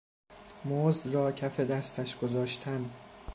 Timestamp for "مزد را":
0.65-1.31